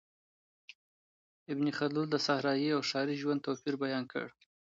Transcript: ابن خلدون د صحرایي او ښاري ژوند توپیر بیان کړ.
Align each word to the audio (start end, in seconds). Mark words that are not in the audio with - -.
ابن 1.51 1.65
خلدون 1.77 2.07
د 2.11 2.15
صحرایي 2.25 2.69
او 2.75 2.81
ښاري 2.89 3.15
ژوند 3.21 3.43
توپیر 3.45 3.75
بیان 3.83 4.03
کړ. 4.11 4.25